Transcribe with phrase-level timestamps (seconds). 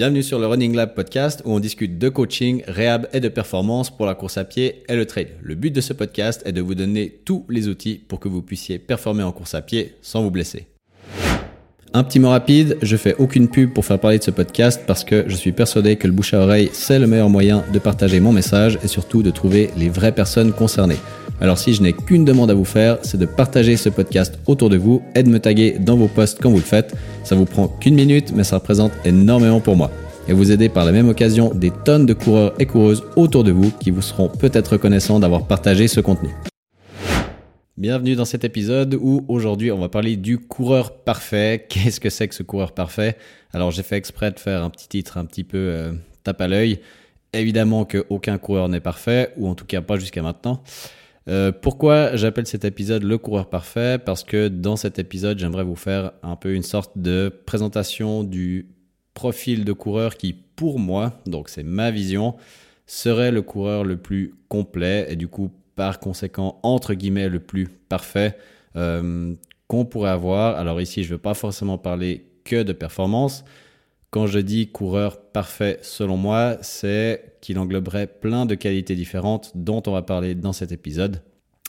[0.00, 3.94] Bienvenue sur le Running Lab podcast où on discute de coaching, réhab et de performance
[3.94, 5.28] pour la course à pied et le trail.
[5.42, 8.40] Le but de ce podcast est de vous donner tous les outils pour que vous
[8.40, 10.69] puissiez performer en course à pied sans vous blesser.
[11.92, 15.02] Un petit mot rapide, je fais aucune pub pour faire parler de ce podcast parce
[15.02, 18.20] que je suis persuadé que le bouche à oreille, c'est le meilleur moyen de partager
[18.20, 20.98] mon message et surtout de trouver les vraies personnes concernées.
[21.40, 24.70] Alors si je n'ai qu'une demande à vous faire, c'est de partager ce podcast autour
[24.70, 26.94] de vous et de me taguer dans vos posts quand vous le faites.
[27.24, 29.90] Ça vous prend qu'une minute, mais ça représente énormément pour moi.
[30.28, 33.50] Et vous aidez par la même occasion des tonnes de coureurs et coureuses autour de
[33.50, 36.28] vous qui vous seront peut-être reconnaissants d'avoir partagé ce contenu.
[37.80, 41.64] Bienvenue dans cet épisode où aujourd'hui on va parler du coureur parfait.
[41.70, 43.16] Qu'est-ce que c'est que ce coureur parfait?
[43.54, 46.46] Alors j'ai fait exprès de faire un petit titre un petit peu euh, tape à
[46.46, 46.80] l'œil.
[47.32, 50.62] Évidemment qu'aucun coureur n'est parfait, ou en tout cas pas jusqu'à maintenant.
[51.26, 53.98] Euh, pourquoi j'appelle cet épisode le coureur parfait?
[53.98, 58.68] Parce que dans cet épisode, j'aimerais vous faire un peu une sorte de présentation du
[59.14, 62.36] profil de coureur qui, pour moi, donc c'est ma vision,
[62.84, 67.66] serait le coureur le plus complet et du coup, par conséquent, entre guillemets, le plus
[67.66, 68.36] parfait
[68.76, 69.34] euh,
[69.66, 70.58] qu'on pourrait avoir.
[70.58, 73.46] Alors ici, je ne veux pas forcément parler que de performance.
[74.10, 79.82] Quand je dis coureur parfait, selon moi, c'est qu'il engloberait plein de qualités différentes dont
[79.86, 81.22] on va parler dans cet épisode.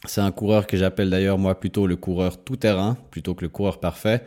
[0.06, 3.80] C'est un coureur que j'appelle d'ailleurs moi plutôt le coureur tout-terrain plutôt que le coureur
[3.80, 4.23] parfait.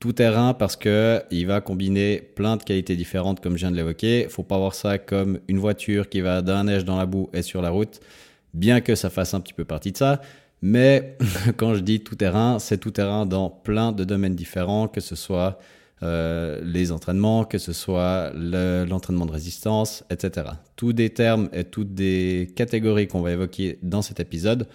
[0.00, 4.26] Tout-terrain parce que il va combiner plein de qualités différentes comme je viens de l'évoquer.
[4.28, 7.40] Faut pas voir ça comme une voiture qui va d'un neige dans la boue et
[7.40, 8.00] sur la route,
[8.54, 10.20] bien que ça fasse un petit peu partie de ça.
[10.62, 11.18] Mais
[11.56, 15.58] quand je dis tout-terrain, c'est tout-terrain dans plein de domaines différents, que ce soit
[16.02, 20.46] euh, les entraînements, que ce soit l'entraînement de résistance, etc.
[20.76, 24.66] Tous des termes et toutes des catégories qu'on va évoquer dans cet épisode.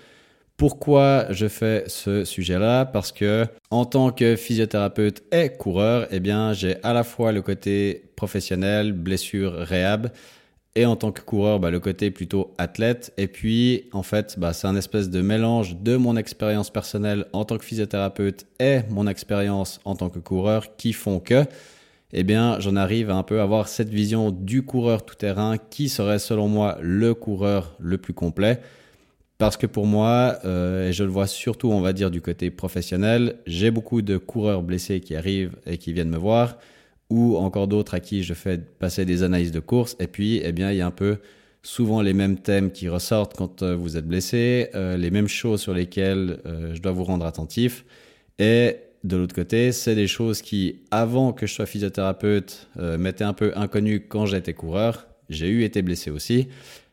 [0.58, 2.86] Pourquoi je fais ce sujet-là?
[2.86, 7.42] Parce que en tant que physiothérapeute et coureur, eh bien, j'ai à la fois le
[7.42, 10.12] côté professionnel, blessure, réhab,
[10.76, 13.14] et en tant que coureur, bah, le côté plutôt athlète.
[13.18, 17.46] Et puis, en fait, bah, c'est un espèce de mélange de mon expérience personnelle en
[17.46, 21.46] tant que physiothérapeute et mon expérience en tant que coureur qui font que,
[22.14, 26.20] eh bien, j'en arrive à un peu avoir cette vision du coureur tout-terrain qui serait,
[26.20, 28.60] selon moi, le coureur le plus complet.
[29.40, 32.52] Parce que pour moi, euh, et je le vois surtout, on va dire, du côté
[32.52, 36.58] professionnel, j'ai beaucoup de coureurs blessés qui arrivent et qui viennent me voir
[37.10, 39.96] ou encore d'autres à qui je fais passer des analyses de course.
[40.00, 41.18] Et puis, eh bien, il y a un peu
[41.64, 45.62] souvent les mêmes thèmes qui ressortent quand euh, vous êtes blessé, euh, les mêmes choses
[45.62, 47.86] sur lesquelles euh, je dois vous rendre attentif.
[48.38, 52.68] Et de l'autre côté, c'est des choses qui, avant que je sois physiothérapeute,
[52.98, 55.08] m'étaient un peu inconnues quand j'étais coureur.
[55.30, 56.50] J'ai eu été blessé aussi.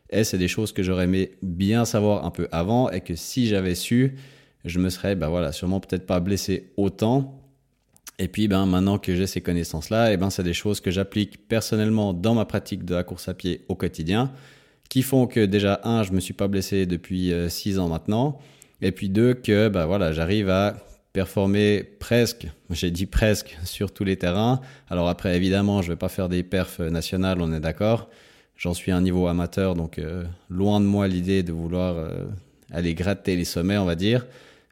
[0.09, 3.47] Et c'est des choses que j'aurais aimé bien savoir un peu avant et que si
[3.47, 4.15] j'avais su,
[4.63, 7.46] je me serais, bah voilà, sûrement peut-être pas blessé autant
[8.19, 10.89] et puis, ben, maintenant que j'ai ces connaissances-là, et eh ben, c'est des choses que
[10.89, 14.31] j'applique personnellement dans ma pratique de la course à pied au quotidien,
[14.89, 18.39] qui font que déjà, un, je me suis pas blessé depuis euh, six ans maintenant,
[18.81, 20.77] et puis deux, que ben, voilà, j'arrive à
[21.13, 24.61] performer presque, j'ai dit presque, sur tous les terrains.
[24.89, 28.09] Alors après, évidemment, je vais pas faire des perfs nationales, on est d'accord.
[28.55, 32.25] J'en suis à un niveau amateur, donc euh, loin de moi l'idée de vouloir euh,
[32.71, 34.25] aller gratter les sommets, on va dire.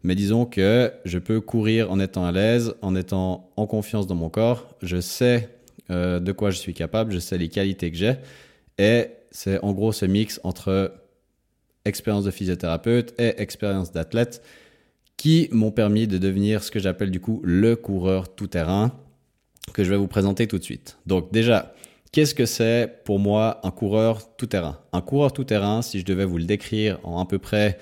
[0.06, 4.14] Mais disons que je peux courir en étant à l'aise, en étant en confiance dans
[4.14, 4.76] mon corps.
[4.84, 5.50] Je sais
[5.90, 8.18] euh, de quoi je suis capable, je sais les qualités que j'ai.
[8.78, 10.94] Et c'est en gros ce mix entre
[11.86, 14.44] expérience de physiothérapeute et expérience d'athlète
[15.18, 18.92] qui m'ont permis de devenir ce que j'appelle du coup le coureur tout-terrain
[19.74, 21.00] que je vais vous présenter tout de suite.
[21.08, 21.74] Donc déjà,
[22.12, 24.78] qu'est-ce que c'est pour moi un coureur tout-terrain?
[24.94, 27.80] Un coureur tout-terrain, si je devais vous le décrire en à peu près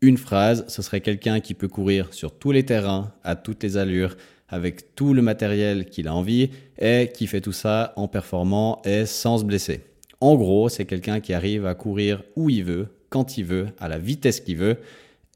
[0.00, 3.76] une phrase, ce serait quelqu'un qui peut courir sur tous les terrains, à toutes les
[3.76, 4.16] allures,
[4.48, 9.06] avec tout le matériel qu'il a envie et qui fait tout ça en performant et
[9.06, 9.84] sans se blesser.
[10.20, 13.88] En gros, c'est quelqu'un qui arrive à courir où il veut, quand il veut, à
[13.88, 14.78] la vitesse qu'il veut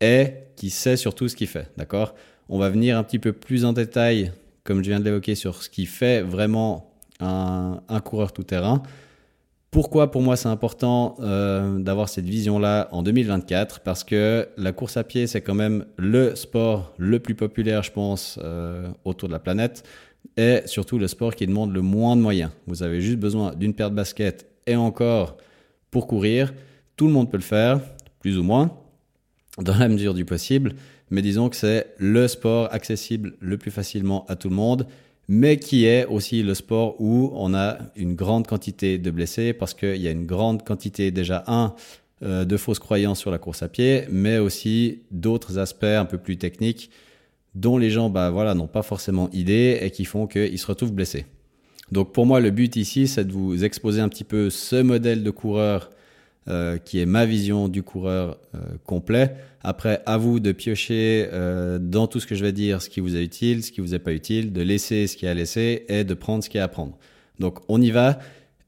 [0.00, 1.68] et qui sait surtout ce qu'il fait.
[1.76, 2.14] D'accord?
[2.48, 4.32] On va venir un petit peu plus en détail,
[4.64, 8.82] comme je viens de l'évoquer, sur ce qui fait vraiment un, un coureur tout-terrain.
[9.72, 14.98] Pourquoi pour moi c'est important euh, d'avoir cette vision-là en 2024 Parce que la course
[14.98, 19.32] à pied, c'est quand même le sport le plus populaire, je pense, euh, autour de
[19.32, 19.82] la planète,
[20.36, 22.50] et surtout le sport qui demande le moins de moyens.
[22.66, 25.38] Vous avez juste besoin d'une paire de baskets et encore
[25.90, 26.52] pour courir.
[26.96, 27.80] Tout le monde peut le faire,
[28.20, 28.76] plus ou moins,
[29.56, 30.74] dans la mesure du possible,
[31.08, 34.86] mais disons que c'est le sport accessible le plus facilement à tout le monde
[35.28, 39.74] mais qui est aussi le sport où on a une grande quantité de blessés parce
[39.74, 41.74] qu'il y a une grande quantité déjà, un,
[42.22, 46.18] euh, de fausses croyances sur la course à pied, mais aussi d'autres aspects un peu
[46.18, 46.90] plus techniques
[47.54, 50.92] dont les gens bah, voilà, n'ont pas forcément idée et qui font qu'ils se retrouvent
[50.92, 51.26] blessés.
[51.90, 55.22] Donc pour moi, le but ici, c'est de vous exposer un petit peu ce modèle
[55.22, 55.90] de coureur
[56.48, 59.36] euh, qui est ma vision du coureur euh, complet.
[59.62, 62.98] Après, à vous de piocher euh, dans tout ce que je vais dire, ce qui
[62.98, 65.34] vous est utile, ce qui vous est pas utile, de laisser ce qui est à
[65.34, 66.98] laisser et de prendre ce qui est à prendre.
[67.38, 68.18] Donc on y va.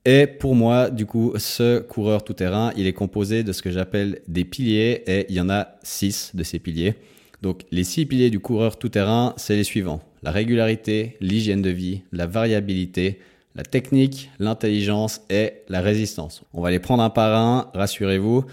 [0.04, 4.20] Et pour moi, du coup, ce coureur tout-terrain, il est composé de ce que j'appelle
[4.28, 6.94] des piliers et il y en a six de ces piliers.
[7.42, 10.00] Donc les six piliers du coureur tout-terrain, c'est les suivants.
[10.22, 13.18] La régularité, l'hygiène de vie, la variabilité,
[13.54, 16.42] la technique, l'intelligence et la résistance.
[16.52, 18.44] On va les prendre un par un, rassurez-vous,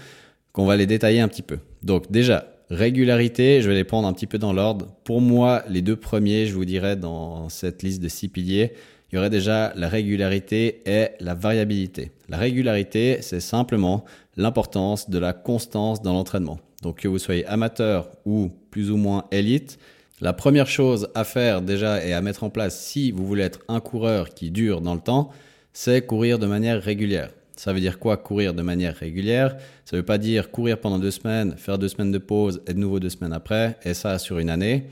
[0.52, 1.58] qu'on va les détailler un petit peu.
[1.82, 4.86] Donc déjà, régularité, je vais les prendre un petit peu dans l'ordre.
[5.04, 8.72] Pour moi, les deux premiers, je vous dirais, dans cette liste de six piliers,
[9.10, 12.12] il y aurait déjà la régularité et la variabilité.
[12.28, 14.04] La régularité, c'est simplement
[14.36, 16.58] l'importance de la constance dans l'entraînement.
[16.82, 19.78] Donc que vous soyez amateur ou plus ou moins élite,
[20.22, 23.58] la première chose à faire déjà et à mettre en place si vous voulez être
[23.66, 25.30] un coureur qui dure dans le temps,
[25.72, 27.30] c'est courir de manière régulière.
[27.56, 29.56] Ça veut dire quoi courir de manière régulière?
[29.84, 32.72] Ça ne veut pas dire courir pendant deux semaines, faire deux semaines de pause et
[32.72, 34.84] de nouveau deux semaines après, et ça sur une année.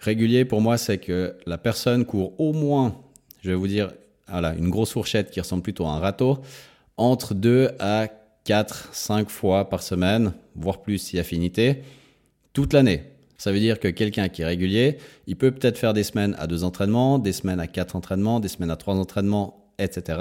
[0.00, 2.96] Régulier pour moi, c'est que la personne court au moins,
[3.42, 3.92] je vais vous dire,
[4.28, 6.38] voilà, une grosse fourchette qui ressemble plutôt à un râteau,
[6.96, 8.08] entre deux à
[8.42, 11.84] quatre, cinq fois par semaine, voire plus si affinité,
[12.52, 13.04] toute l'année.
[13.38, 16.46] Ça veut dire que quelqu'un qui est régulier, il peut peut-être faire des semaines à
[16.46, 20.18] deux entraînements, des semaines à quatre entraînements, des semaines à trois entraînements, etc.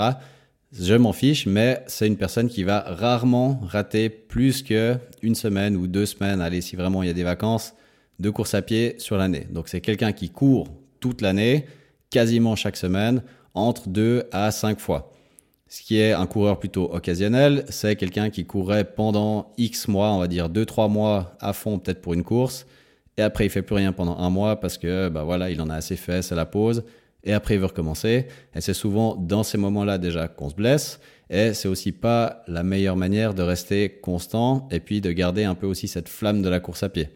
[0.78, 5.78] Je m'en fiche, mais c'est une personne qui va rarement rater plus que une semaine
[5.78, 7.74] ou deux semaines, allez, si vraiment il y a des vacances,
[8.20, 9.48] de course à pied sur l'année.
[9.50, 10.68] Donc c'est quelqu'un qui court
[11.00, 11.66] toute l'année,
[12.10, 13.24] quasiment chaque semaine,
[13.54, 15.14] entre deux à cinq fois.
[15.68, 20.20] Ce qui est un coureur plutôt occasionnel, c'est quelqu'un qui courrait pendant X mois, on
[20.20, 22.66] va dire deux, trois mois à fond peut-être pour une course,
[23.18, 25.70] et après il fait plus rien pendant un mois parce que bah voilà, il en
[25.70, 26.84] a assez fait, c'est la pause.
[27.24, 28.28] Et après il veut recommencer.
[28.56, 31.00] Et c'est souvent dans ces moments-là déjà qu'on se blesse.
[31.30, 35.56] Et c'est aussi pas la meilleure manière de rester constant et puis de garder un
[35.56, 37.10] peu aussi cette flamme de la course à pied.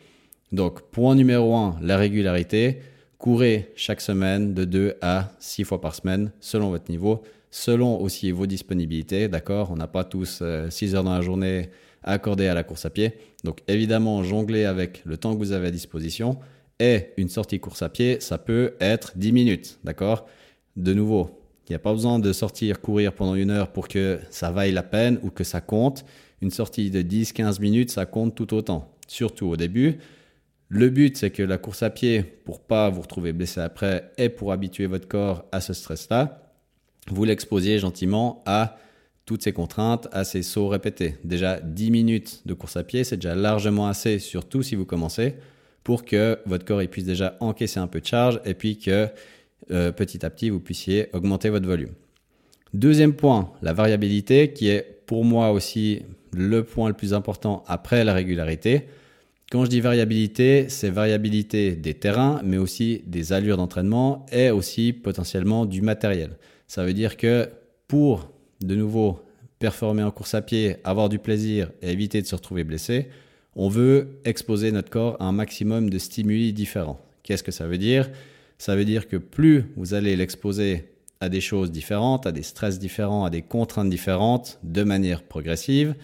[0.52, 2.80] Donc point numéro un, la régularité.
[3.20, 8.32] Courez chaque semaine de 2 à 6 fois par semaine selon votre niveau, selon aussi
[8.32, 9.28] vos disponibilités.
[9.28, 9.72] D'accord?
[9.72, 11.70] On n'a pas tous 6 euh, heures dans la journée
[12.04, 13.14] accordé à la course à pied.
[13.44, 16.40] Donc évidemment, jongler avec le temps que vous avez à disposition.
[16.80, 20.28] Et une sortie course à pied, ça peut être 10 minutes, d'accord?
[20.78, 24.20] De nouveau, il n'y a pas besoin de sortir courir pendant une heure pour que
[24.30, 26.06] ça vaille la peine ou que ça compte.
[26.42, 29.98] Une sortie de 10-15 minutes, ça compte tout autant, surtout au début.
[30.70, 34.30] Le but, c'est que la course à pied, pour pas vous retrouver blessé après et
[34.30, 36.54] pour habituer votre corps à ce stress-là,
[37.08, 38.78] vous l'exposiez gentiment à
[39.30, 41.14] toutes ces contraintes à ces sauts répétés.
[41.24, 45.36] Déjà 10 minutes de course à pied, c'est déjà largement assez, surtout si vous commencez,
[45.84, 49.08] pour que votre corps puisse déjà encaisser un peu de charge et puis que
[49.70, 51.92] euh, petit à petit vous puissiez augmenter votre volume.
[52.74, 56.02] Deuxième point, la variabilité qui est pour moi aussi
[56.34, 58.88] le point le plus important après la régularité.
[59.52, 64.92] Quand je dis variabilité, c'est variabilité des terrains, mais aussi des allures d'entraînement et aussi
[64.92, 66.32] potentiellement du matériel.
[66.66, 67.48] Ça veut dire que
[67.88, 69.20] pour de nouveau
[69.60, 73.10] performer en course à pied, avoir du plaisir et éviter de se retrouver blessé,
[73.56, 77.00] on veut exposer notre corps à un maximum de stimuli différents.
[77.24, 78.10] Qu'est-ce que ça veut dire?
[78.58, 80.90] Ça veut dire que plus vous allez l'exposer
[81.20, 85.96] à des choses différentes, à des stress différents, à des contraintes différentes, de manière progressive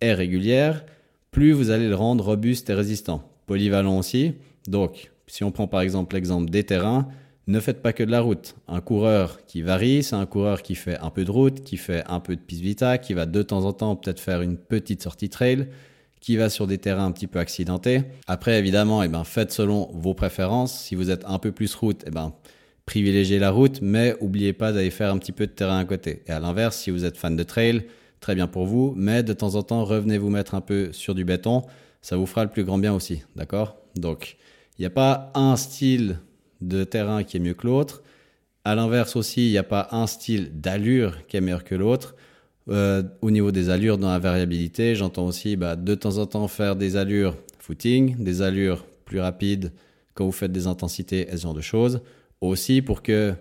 [0.00, 0.84] et régulière,
[1.30, 3.28] plus vous allez le rendre robuste et résistant.
[3.46, 4.34] Polyvalent aussi.
[4.66, 7.08] Donc, si on prend par exemple l'exemple des terrains,
[7.46, 8.56] ne faites pas que de la route.
[8.66, 12.02] Un coureur qui varie, c'est un coureur qui fait un peu de route, qui fait
[12.08, 15.02] un peu de piste vita, qui va de temps en temps peut-être faire une petite
[15.02, 15.68] sortie trail,
[16.20, 18.02] qui va sur des terrains un petit peu accidentés.
[18.26, 20.76] Après, évidemment, eh ben, faites selon vos préférences.
[20.76, 22.32] Si vous êtes un peu plus route, eh ben,
[22.84, 26.22] privilégiez la route, mais n'oubliez pas d'aller faire un petit peu de terrain à côté.
[26.26, 27.86] Et à l'inverse, si vous êtes fan de trail,
[28.18, 31.14] très bien pour vous, mais de temps en temps, revenez vous mettre un peu sur
[31.14, 31.62] du béton.
[32.02, 33.76] Ça vous fera le plus grand bien aussi, d'accord?
[33.94, 34.36] Donc,
[34.78, 36.18] il n'y a pas un style
[36.60, 38.02] de terrain qui est mieux que l'autre.
[38.64, 42.16] À l'inverse aussi, il n'y a pas un style d'allure qui est meilleur que l'autre.
[42.68, 46.48] Euh, au niveau des allures dans la variabilité, j'entends aussi bah, de temps en temps
[46.48, 49.72] faire des allures footing, des allures plus rapides
[50.14, 52.00] quand vous faites des intensités et ce genre de choses.
[52.40, 53.34] Aussi pour que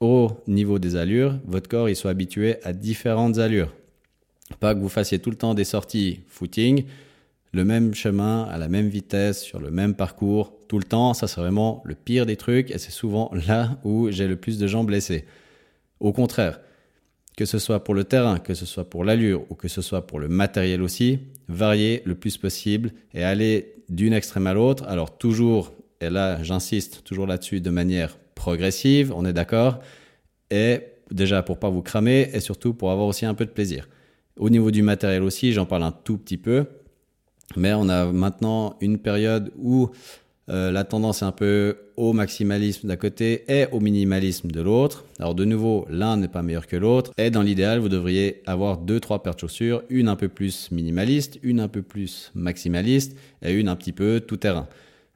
[0.00, 3.72] au niveau des allures, votre corps il soit habitué à différentes allures.
[4.60, 6.84] Pas que vous fassiez tout le temps des sorties footing,
[7.52, 11.28] le même chemin, à la même vitesse, sur le même parcours, tout le temps, ça
[11.28, 14.66] c'est vraiment le pire des trucs et c'est souvent là où j'ai le plus de
[14.66, 15.26] gens blessés.
[16.00, 16.60] Au contraire,
[17.36, 20.06] que ce soit pour le terrain, que ce soit pour l'allure ou que ce soit
[20.06, 24.84] pour le matériel aussi, varier le plus possible et aller d'une extrême à l'autre.
[24.88, 29.78] Alors toujours, et là j'insiste toujours là-dessus de manière progressive, on est d'accord,
[30.50, 33.90] et déjà pour pas vous cramer et surtout pour avoir aussi un peu de plaisir.
[34.38, 36.64] Au niveau du matériel aussi, j'en parle un tout petit peu,
[37.56, 39.90] mais on a maintenant une période où
[40.48, 45.04] euh, la tendance est un peu au maximalisme d'un côté et au minimalisme de l'autre.
[45.18, 47.12] Alors de nouveau, l'un n'est pas meilleur que l'autre.
[47.16, 50.70] Et dans l'idéal, vous devriez avoir deux, trois paires de chaussures, une un peu plus
[50.72, 54.68] minimaliste, une un peu plus maximaliste et une un petit peu tout terrain.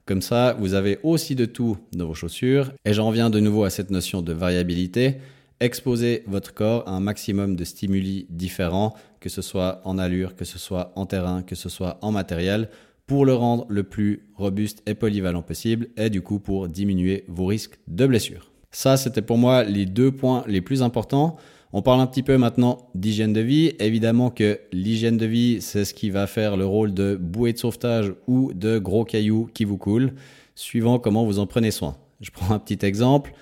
[0.05, 2.71] Comme ça, vous avez aussi de tout dans vos chaussures.
[2.85, 5.15] Et j'en reviens de nouveau à cette notion de variabilité.
[5.59, 10.45] Exposez votre corps à un maximum de stimuli différents, que ce soit en allure, que
[10.45, 12.69] ce soit en terrain, que ce soit en matériel
[13.07, 17.45] pour le rendre le plus robuste et polyvalent possible et du coup pour diminuer vos
[17.45, 18.51] risques de blessure.
[18.71, 21.37] Ça, c'était pour moi les deux points les plus importants.
[21.73, 23.73] On parle un petit peu maintenant d'hygiène de vie.
[23.79, 27.57] Évidemment que l'hygiène de vie, c'est ce qui va faire le rôle de bouée de
[27.57, 30.13] sauvetage ou de gros cailloux qui vous coulent,
[30.55, 31.97] suivant comment vous en prenez soin.
[32.21, 33.33] Je prends un petit exemple.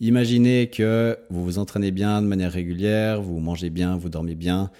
[0.00, 4.70] Imaginez que vous vous entraînez bien de manière régulière, vous mangez bien, vous dormez bien,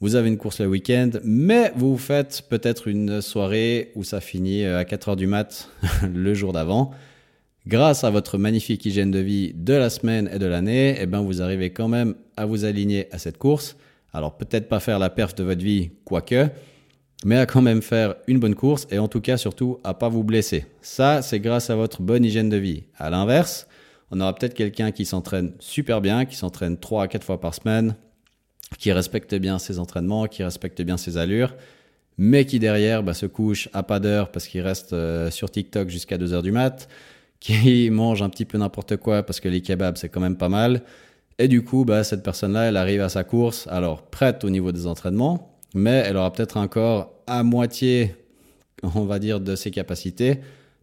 [0.00, 4.64] vous avez une course le week-end, mais vous faites peut-être une soirée où ça finit
[4.64, 5.70] euh, à 4 heures du mat
[6.14, 6.92] le jour d'avant.
[7.66, 11.20] Grâce à votre magnifique hygiène de vie de la semaine et de l'année, eh ben
[11.20, 13.76] vous arrivez quand même à vous aligner à cette course.
[14.12, 16.48] Alors peut-être pas faire la perf de votre vie, quoique,
[17.24, 20.08] mais à quand même faire une bonne course et en tout cas surtout à pas
[20.08, 20.64] vous blesser.
[20.80, 22.84] Ça, c'est grâce à votre bonne hygiène de vie.
[22.96, 23.66] À l'inverse,
[24.12, 27.54] on aura peut-être quelqu'un qui s'entraîne super bien, qui s'entraîne 3 à 4 fois par
[27.54, 27.96] semaine,
[28.76, 31.54] qui respecte bien ses entraînements, qui respecte bien ses allures,
[32.18, 35.88] mais qui derrière bah, se couche à pas d'heure parce qu'il reste euh, sur TikTok
[35.88, 36.88] jusqu'à 2 heures du mat,
[37.40, 40.48] qui mange un petit peu n'importe quoi parce que les kebabs c'est quand même pas
[40.48, 40.82] mal.
[41.38, 44.72] Et du coup, bah, cette personne-là, elle arrive à sa course, alors prête au niveau
[44.72, 48.16] des entraînements, mais elle aura peut-être encore à moitié,
[48.82, 50.40] on va dire, de ses capacités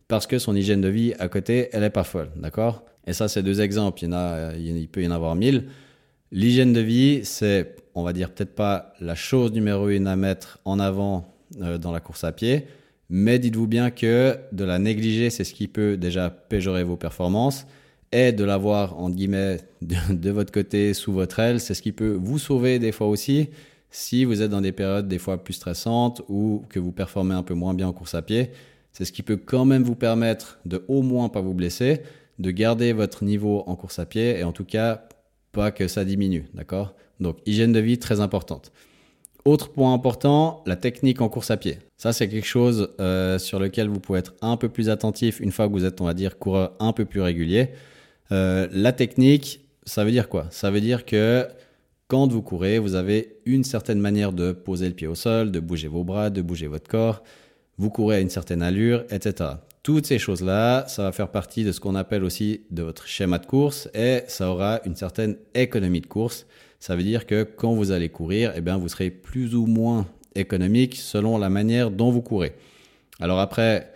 [0.08, 2.84] parce que son hygiène de vie à côté, elle est pas folle, d'accord?
[3.08, 4.04] Et ça, c'est deux exemples.
[4.04, 5.65] Il, y a, il peut y en avoir mille.
[6.32, 10.60] L'hygiène de vie, c'est, on va dire, peut-être pas la chose numéro une à mettre
[10.65, 12.65] en avant euh, dans la course à pied,
[13.10, 17.67] mais dites-vous bien que de la négliger, c'est ce qui peut déjà péjorer vos performances,
[18.12, 22.17] et de l'avoir, en guillemets, de, votre côté, sous votre aile, c'est ce qui peut
[22.20, 23.50] vous sauver des fois aussi,
[23.91, 27.44] si vous êtes dans des périodes des fois plus stressantes ou que vous performez un
[27.44, 28.50] peu moins bien en course à pied.
[28.91, 32.01] C'est ce qui peut quand même vous permettre de au moins pas vous blesser,
[32.39, 35.08] de garder votre niveau en course à pied et en tout cas
[35.55, 36.93] pas que ça diminue, d'accord?
[37.19, 38.71] Donc hygiène de vie très importante.
[39.45, 41.77] Autre point important, la technique en course à pied.
[41.97, 45.51] Ça, c'est quelque chose euh, sur lequel vous pouvez être un peu plus attentif une
[45.51, 47.69] fois que vous êtes, on va dire, coureur un peu plus régulier.
[48.31, 50.47] Euh, la technique, ça veut dire quoi?
[50.50, 51.47] Ça veut dire que
[52.07, 55.59] quand vous courez, vous avez une certaine manière de poser le pied au sol, de
[55.59, 57.24] bouger vos bras, de bouger votre corps.
[57.77, 59.51] Vous courez à une certaine allure, etc.
[59.86, 63.38] Toutes ces choses-là, ça va faire partie de ce qu'on appelle aussi de votre schéma
[63.38, 66.48] de course et ça aura une certaine économie de course.
[66.80, 70.08] Ça veut dire que quand vous allez courir, eh bien, vous serez plus ou moins
[70.34, 72.54] économique selon la manière dont vous courez.
[73.20, 73.94] Alors après,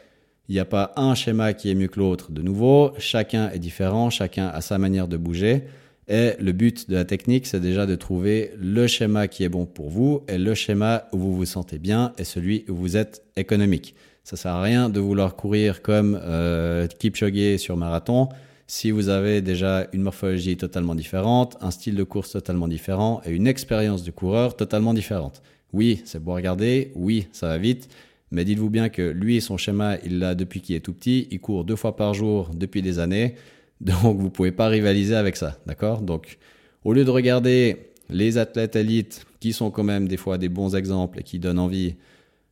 [0.47, 2.31] il n'y a pas un schéma qui est mieux que l'autre.
[2.31, 5.63] De nouveau, chacun est différent, chacun a sa manière de bouger.
[6.07, 9.65] Et le but de la technique, c'est déjà de trouver le schéma qui est bon
[9.65, 13.23] pour vous et le schéma où vous vous sentez bien et celui où vous êtes
[13.35, 13.95] économique.
[14.29, 18.29] Ça sert à rien de vouloir courir comme euh, Kipchoge sur marathon
[18.67, 23.31] si vous avez déjà une morphologie totalement différente, un style de course totalement différent et
[23.31, 25.41] une expérience de coureur totalement différente.
[25.73, 27.89] Oui, c'est beau à regarder, oui, ça va vite,
[28.29, 31.39] mais dites-vous bien que lui, son schéma, il l'a depuis qu'il est tout petit, il
[31.39, 33.33] court deux fois par jour depuis des années,
[33.81, 36.03] donc vous pouvez pas rivaliser avec ça, d'accord?
[36.03, 36.37] Donc,
[36.83, 37.77] au lieu de regarder
[38.11, 41.57] les athlètes élites qui sont quand même des fois des bons exemples et qui donnent
[41.57, 41.95] envie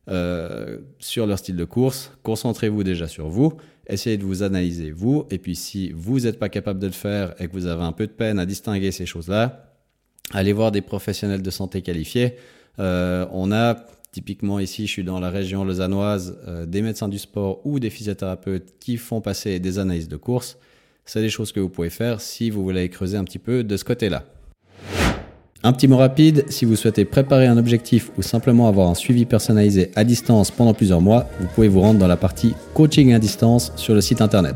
[0.08, 2.12] euh, sur leur style de course.
[2.22, 3.54] Concentrez-vous déjà sur vous.
[3.88, 5.26] Essayez de vous analyser vous.
[5.30, 7.92] Et puis si vous n'êtes pas capable de le faire et que vous avez un
[7.92, 9.74] peu de peine à distinguer ces choses-là,
[10.32, 12.36] allez voir des professionnels de santé qualifiés.
[12.78, 13.76] Euh, on a
[14.12, 17.90] typiquement ici, je suis dans la région lausannoise, euh, des médecins du sport ou des
[17.90, 20.58] physiothérapeutes qui font passer des analyses de course.
[21.04, 23.76] C'est des choses que vous pouvez faire si vous voulez creuser un petit peu de
[23.76, 24.24] ce côté-là.
[25.64, 29.24] Un petit mot rapide, si vous souhaitez préparer un objectif ou simplement avoir un suivi
[29.24, 33.18] personnalisé à distance pendant plusieurs mois, vous pouvez vous rendre dans la partie coaching à
[33.18, 34.54] distance sur le site internet.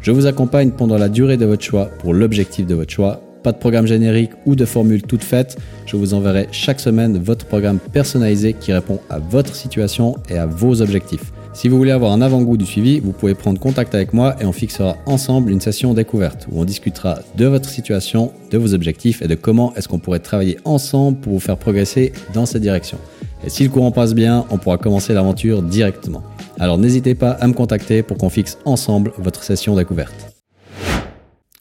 [0.00, 3.20] Je vous accompagne pendant la durée de votre choix pour l'objectif de votre choix.
[3.42, 7.44] Pas de programme générique ou de formule toute faite, je vous enverrai chaque semaine votre
[7.46, 11.32] programme personnalisé qui répond à votre situation et à vos objectifs.
[11.56, 14.44] Si vous voulez avoir un avant-goût du suivi, vous pouvez prendre contact avec moi et
[14.44, 19.22] on fixera ensemble une session découverte où on discutera de votre situation, de vos objectifs
[19.22, 22.98] et de comment est-ce qu'on pourrait travailler ensemble pour vous faire progresser dans cette direction.
[23.42, 26.22] Et si le courant passe bien, on pourra commencer l'aventure directement.
[26.58, 30.34] Alors n'hésitez pas à me contacter pour qu'on fixe ensemble votre session découverte.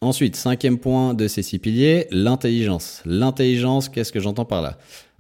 [0.02, 3.02] Ensuite, cinquième point de ces six piliers, l'intelligence.
[3.06, 4.78] L'intelligence, qu'est-ce que j'entends par là?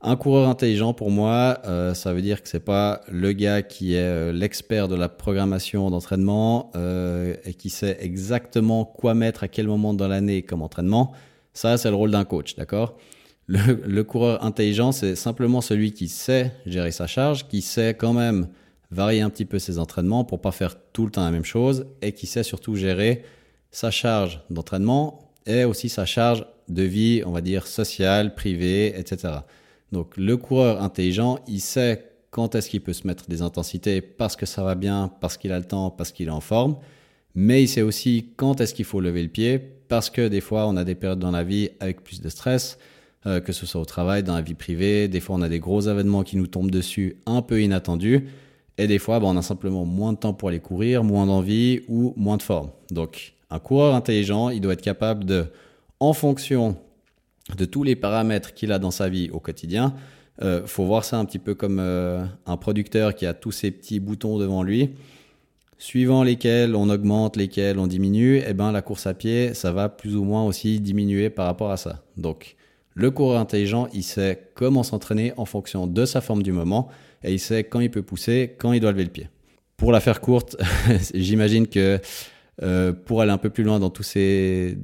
[0.07, 3.95] Un coureur intelligent, pour moi, euh, ça veut dire que c'est pas le gars qui
[3.95, 9.47] est euh, l'expert de la programmation d'entraînement euh, et qui sait exactement quoi mettre à
[9.47, 11.11] quel moment dans l'année comme entraînement.
[11.53, 12.99] Ça, c'est le rôle d'un coach, d'accord?
[13.47, 18.13] Le, le, coureur intelligent, c'est simplement celui qui sait gérer sa charge, qui sait quand
[18.13, 18.47] même
[18.91, 21.87] varier un petit peu ses entraînements pour pas faire tout le temps la même chose
[22.03, 23.23] et qui sait surtout gérer
[23.71, 29.39] sa charge d'entraînement et aussi sa charge de vie, on va dire, sociale, privée, etc.
[29.91, 34.35] Donc le coureur intelligent, il sait quand est-ce qu'il peut se mettre des intensités parce
[34.35, 36.77] que ça va bien, parce qu'il a le temps, parce qu'il est en forme,
[37.33, 40.67] mais il sait aussi quand est-ce qu'il faut lever le pied parce que des fois
[40.67, 42.77] on a des périodes dans la vie avec plus de stress,
[43.25, 45.59] euh, que ce soit au travail, dans la vie privée, des fois on a des
[45.59, 48.27] gros événements qui nous tombent dessus un peu inattendus.
[48.77, 51.81] Et des fois, ben, on a simplement moins de temps pour aller courir, moins d'envie
[51.87, 52.71] ou moins de forme.
[52.91, 55.45] Donc, un coureur intelligent, il doit être capable de,
[55.99, 56.77] en fonction
[57.55, 59.93] de tous les paramètres qu'il a dans sa vie au quotidien,
[60.41, 63.71] euh, faut voir ça un petit peu comme euh, un producteur qui a tous ces
[63.71, 64.91] petits boutons devant lui,
[65.77, 68.41] suivant lesquels on augmente, lesquels on diminue.
[68.45, 71.71] Eh ben la course à pied, ça va plus ou moins aussi diminuer par rapport
[71.71, 72.03] à ça.
[72.17, 72.55] Donc
[72.93, 76.89] le coureur intelligent, il sait comment s'entraîner en fonction de sa forme du moment
[77.23, 79.29] et il sait quand il peut pousser, quand il doit lever le pied.
[79.77, 80.57] Pour la faire courte,
[81.13, 81.99] j'imagine que
[82.63, 84.75] euh, pour aller un peu plus loin dans tous ces,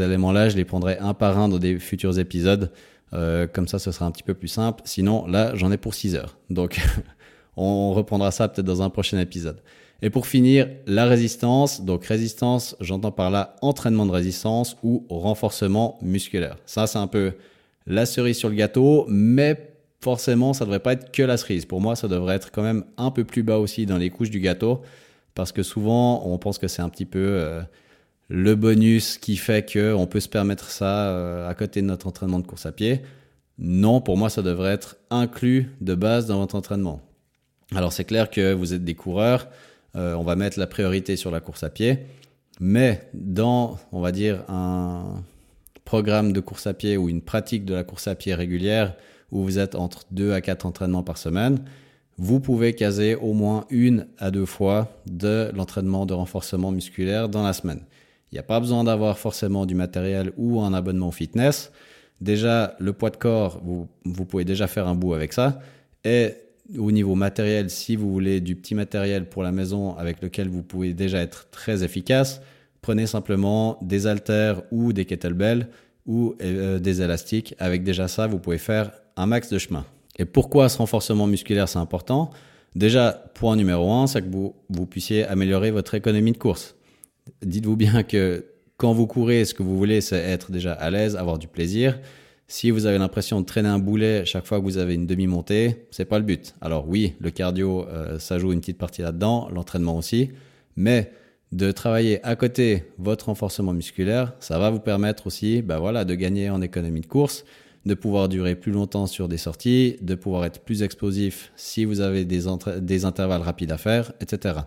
[0.00, 2.70] éléments-là, je les prendrai un par un dans des futurs épisodes.
[3.12, 4.82] Euh, comme ça, ce sera un petit peu plus simple.
[4.84, 6.38] Sinon, là, j'en ai pour 6 heures.
[6.48, 6.80] Donc,
[7.56, 9.60] on reprendra ça peut-être dans un prochain épisode.
[10.00, 11.82] Et pour finir, la résistance.
[11.82, 16.56] Donc, résistance, j'entends par là entraînement de résistance ou renforcement musculaire.
[16.66, 17.32] Ça, c'est un peu
[17.86, 21.66] la cerise sur le gâteau, mais forcément, ça devrait pas être que la cerise.
[21.66, 24.30] Pour moi, ça devrait être quand même un peu plus bas aussi dans les couches
[24.30, 24.82] du gâteau,
[25.34, 27.62] parce que souvent, on pense que c'est un petit peu euh,
[28.28, 32.38] le bonus qui fait qu'on peut se permettre ça euh, à côté de notre entraînement
[32.38, 33.02] de course à pied.
[33.58, 37.00] Non, pour moi, ça devrait être inclus de base dans votre entraînement.
[37.74, 39.48] Alors, c'est clair que vous êtes des coureurs,
[39.96, 42.00] euh, on va mettre la priorité sur la course à pied,
[42.60, 45.22] mais dans, on va dire, un
[45.84, 48.94] programme de course à pied ou une pratique de la course à pied régulière,
[49.30, 51.64] où vous êtes entre 2 à 4 entraînements par semaine,
[52.18, 57.42] vous pouvez caser au moins une à deux fois de l'entraînement de renforcement musculaire dans
[57.42, 57.80] la semaine.
[58.30, 61.70] Il n'y a pas besoin d'avoir forcément du matériel ou un abonnement fitness.
[62.20, 65.60] Déjà, le poids de corps, vous, pouvez déjà faire un bout avec ça.
[66.04, 66.34] Et
[66.78, 70.62] au niveau matériel, si vous voulez du petit matériel pour la maison avec lequel vous
[70.62, 72.40] pouvez déjà être très efficace,
[72.80, 75.66] prenez simplement des haltères ou des kettlebells
[76.06, 77.54] ou euh, des élastiques.
[77.58, 79.84] Avec déjà ça, vous pouvez faire un max de chemin.
[80.18, 82.30] Et pourquoi ce renforcement musculaire c'est important?
[82.74, 86.74] Déjà, point numéro un, c'est que vous, puissiez améliorer votre économie de course.
[87.42, 88.46] Dites-vous bien que
[88.76, 91.98] quand vous courez, ce que vous voulez, c'est être déjà à l'aise, avoir du plaisir.
[92.48, 95.86] Si vous avez l'impression de traîner un boulet chaque fois que vous avez une demi-montée,
[95.90, 96.54] c'est pas le but.
[96.60, 100.30] Alors oui, le cardio, euh, ça joue une petite partie là-dedans, l'entraînement aussi,
[100.76, 101.12] mais
[101.52, 106.14] de travailler à côté votre renforcement musculaire, ça va vous permettre aussi, bah voilà, de
[106.14, 107.44] gagner en économie de course,
[107.84, 112.00] de pouvoir durer plus longtemps sur des sorties, de pouvoir être plus explosif si vous
[112.00, 114.60] avez des, intervalles rapides à faire, etc.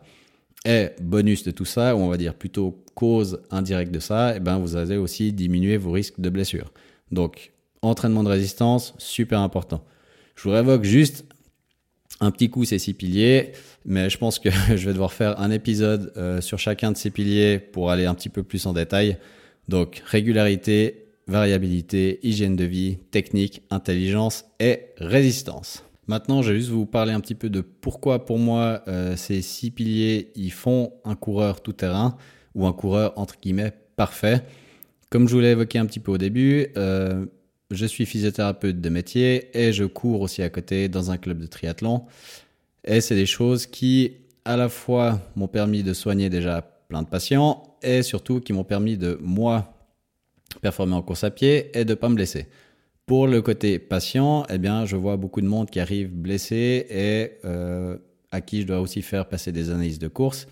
[0.66, 4.38] Et bonus de tout ça, ou on va dire plutôt cause indirecte de ça, et
[4.38, 6.72] eh ben vous allez aussi diminuer vos risques de blessure.
[7.12, 7.52] Donc,
[7.82, 9.84] entraînement de résistance, super important.
[10.36, 11.26] Je vous révoque juste
[12.20, 13.52] un petit coup ces six piliers,
[13.86, 17.12] mais je pense que je vais devoir faire un épisode euh, sur chacun de ces
[17.12, 19.18] piliers pour aller un petit peu plus en détail.
[19.68, 25.84] Donc, régularité, variabilité, hygiène de vie, technique, intelligence et résistance.
[26.08, 29.42] Maintenant, je vais juste vous parler un petit peu de pourquoi pour moi euh, ces
[29.42, 32.16] six piliers ils font un coureur tout terrain
[32.54, 34.44] ou un coureur entre guillemets parfait.
[35.10, 37.26] Comme je vous l'ai évoqué un petit peu au début, euh,
[37.72, 41.48] je suis physiothérapeute de métier et je cours aussi à côté dans un club de
[41.48, 42.06] triathlon.
[42.84, 44.14] Et c'est des choses qui
[44.46, 48.64] à la fois m'ont permis de soigner déjà plein de patients et surtout qui m'ont
[48.64, 49.75] permis de moi
[50.60, 52.48] performer en course à pied et de pas me blesser.
[53.06, 57.38] Pour le côté patient, eh bien, je vois beaucoup de monde qui arrive blessé et
[57.46, 57.98] euh,
[58.32, 60.48] à qui je dois aussi faire passer des analyses de course.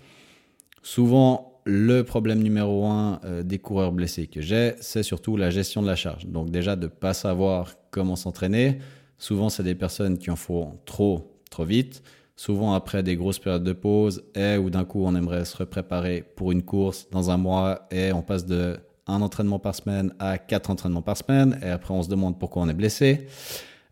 [0.82, 5.82] Souvent, le problème numéro un euh, des coureurs blessés que j'ai, c'est surtout la gestion
[5.82, 6.26] de la charge.
[6.26, 8.78] Donc déjà de pas savoir comment s'entraîner.
[9.18, 12.02] Souvent, c'est des personnes qui en font trop, trop vite.
[12.36, 16.24] Souvent après des grosses périodes de pause et où d'un coup on aimerait se préparer
[16.36, 20.38] pour une course dans un mois et on passe de un entraînement par semaine à
[20.38, 23.26] quatre entraînements par semaine et après on se demande pourquoi on est blessé.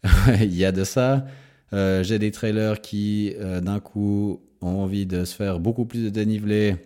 [0.40, 1.26] Il y a de ça.
[1.72, 6.04] Euh, j'ai des trailers qui euh, d'un coup ont envie de se faire beaucoup plus
[6.04, 6.76] de dénivelé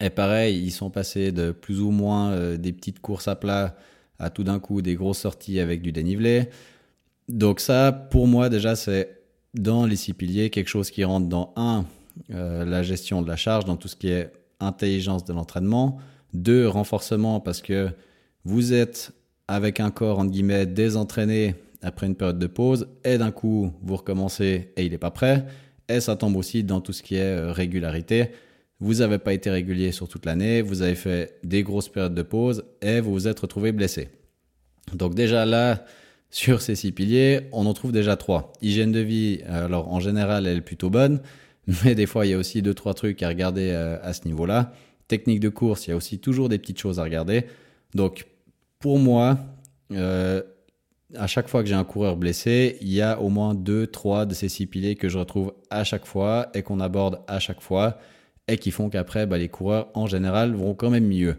[0.00, 3.76] Et pareil, ils sont passés de plus ou moins euh, des petites courses à plat
[4.18, 6.48] à tout d'un coup des grosses sorties avec du dénivelé.
[7.28, 9.20] Donc ça, pour moi déjà, c'est
[9.54, 11.84] dans les six piliers quelque chose qui rentre dans un,
[12.28, 15.98] la gestion de la charge, dans tout ce qui est intelligence de l'entraînement.
[16.36, 17.88] Deux, renforcement parce que
[18.44, 19.12] vous êtes
[19.48, 23.96] avec un corps entre guillemets désentraîné après une période de pause et d'un coup vous
[23.96, 25.46] recommencez et il n'est pas prêt.
[25.88, 28.30] Et ça tombe aussi dans tout ce qui est euh, régularité
[28.80, 32.22] vous n'avez pas été régulier sur toute l'année, vous avez fait des grosses périodes de
[32.22, 34.10] pause et vous vous êtes retrouvé blessé.
[34.92, 35.84] Donc déjà là,
[36.30, 38.52] sur ces six piliers, on en trouve déjà trois.
[38.60, 41.20] Hygiène de vie, alors en général, elle est plutôt bonne,
[41.84, 44.26] mais des fois, il y a aussi deux, trois trucs à regarder euh, à ce
[44.26, 44.72] niveau-là.
[45.08, 47.44] Technique de course, il y a aussi toujours des petites choses à regarder.
[47.94, 48.26] Donc
[48.78, 49.38] pour moi,
[49.92, 50.42] euh,
[51.14, 54.26] à chaque fois que j'ai un coureur blessé, il y a au moins deux, trois
[54.26, 57.60] de ces six piliers que je retrouve à chaque fois et qu'on aborde à chaque
[57.60, 57.98] fois
[58.48, 61.36] et qui font qu'après, bah, les coureurs en général vont quand même mieux.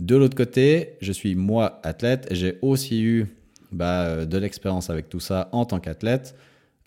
[0.00, 3.26] De l'autre côté, je suis moi athlète et j'ai aussi eu
[3.70, 6.34] bah, euh, de l'expérience avec tout ça en tant qu'athlète.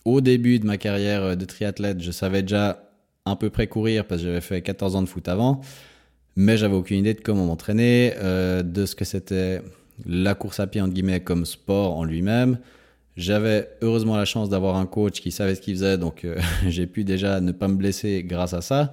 [0.04, 2.92] Au début de ma carrière de triathlète, je savais déjà
[3.26, 5.62] à peu près courir parce que j'avais fait 14 ans de foot avant,
[6.36, 9.62] mais j'avais aucune idée de comment m'entraîner, euh, de ce que c'était
[10.06, 12.60] la course à pied entre guillemets comme sport en lui-même.
[13.16, 16.88] J'avais heureusement la chance d'avoir un coach qui savait ce qu'il faisait, donc euh, j'ai
[16.88, 18.92] pu déjà ne pas me blesser grâce à ça.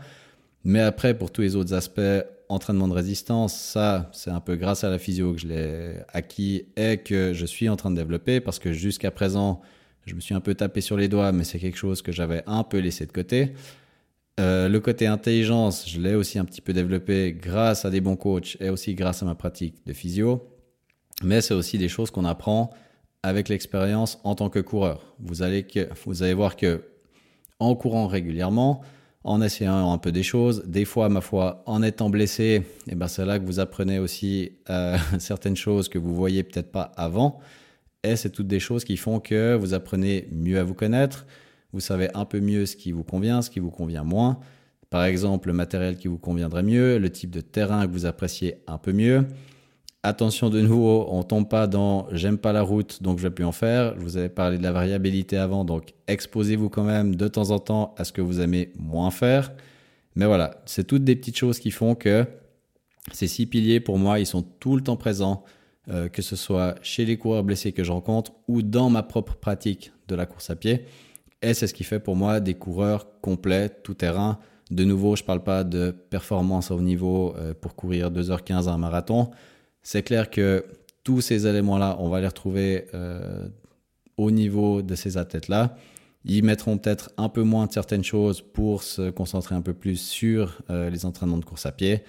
[0.64, 2.00] Mais après, pour tous les autres aspects,
[2.48, 6.66] entraînement de résistance, ça, c'est un peu grâce à la physio que je l'ai acquis
[6.76, 9.61] et que je suis en train de développer parce que jusqu'à présent,
[10.07, 12.42] je me suis un peu tapé sur les doigts, mais c'est quelque chose que j'avais
[12.46, 13.55] un peu laissé de côté.
[14.40, 18.16] Euh, le côté intelligence, je l'ai aussi un petit peu développé grâce à des bons
[18.16, 20.49] coachs et aussi grâce à ma pratique de physio.
[21.23, 22.71] Mais c'est aussi des choses qu'on apprend
[23.23, 25.14] avec l'expérience en tant que coureur.
[25.21, 25.66] Vous allez,
[26.05, 26.83] vous allez voir que
[27.61, 28.83] en courant régulièrement,
[29.25, 30.64] en essayant un peu des choses.
[30.66, 33.99] Des fois, ma foi, en étant blessé, et eh ben c'est là que vous apprenez
[33.99, 37.38] aussi euh, certaines choses que vous voyez peut-être pas avant.
[38.03, 41.25] Et c'est toutes des choses qui font que vous apprenez mieux à vous connaître.
[41.72, 44.40] Vous savez un peu mieux ce qui vous convient, ce qui vous convient moins.
[44.90, 48.56] Par exemple, le matériel qui vous conviendrait mieux, le type de terrain que vous appréciez
[48.66, 49.26] un peu mieux.
[50.02, 53.44] Attention de nouveau, on tombe pas dans j'aime pas la route donc je vais plus
[53.44, 53.94] en faire.
[53.96, 57.61] Je vous avais parlé de la variabilité avant donc exposez-vous quand même de temps en
[57.61, 59.52] temps à ce que vous aimez moins faire.
[60.16, 62.26] Mais voilà, c'est toutes des petites choses qui font que
[63.12, 65.44] ces six piliers pour moi, ils sont tout le temps présents
[65.88, 69.37] euh, que ce soit chez les coureurs blessés que je rencontre ou dans ma propre
[69.37, 70.85] pratique de la course à pied.
[71.42, 74.38] Et c'est ce qui fait pour moi des coureurs complets, tout terrain.
[74.70, 78.78] De nouveau, je parle pas de performance au niveau euh, pour courir 2h15 à un
[78.78, 79.31] marathon
[79.83, 80.64] c'est clair que
[81.05, 83.48] tous ces éléments-là, on va les retrouver euh,
[84.16, 85.76] au niveau de ces athlètes-là.
[86.24, 89.96] Ils mettront peut-être un peu moins de certaines choses pour se concentrer un peu plus
[89.96, 92.05] sur euh, les entraînements de course à pied.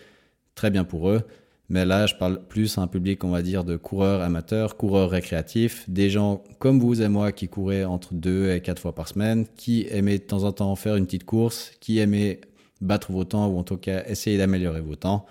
[0.54, 1.24] Très bien pour eux.
[1.70, 5.10] Mais là, je parle plus à un public, on va dire, de coureurs amateurs, coureurs
[5.10, 9.08] récréatifs, des gens comme vous et moi qui couraient entre deux et quatre fois par
[9.08, 12.42] semaine, qui aimaient de temps en temps faire une petite course, qui aimaient
[12.82, 15.26] battre vos temps ou en tout cas essayer d'améliorer vos temps.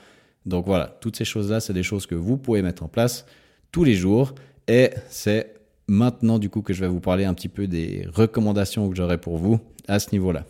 [0.46, 3.26] Donc voilà, toutes ces choses-là, c'est des choses que vous pouvez mettre en place
[3.70, 4.34] tous les jours.
[4.68, 5.54] Et c'est
[5.86, 9.18] maintenant du coup que je vais vous parler un petit peu des recommandations que j'aurai
[9.18, 10.46] pour vous à ce niveau-là.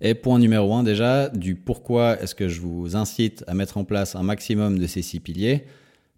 [0.00, 3.84] Et point numéro un déjà, du pourquoi est-ce que je vous incite à mettre en
[3.84, 5.66] place un maximum de ces six piliers.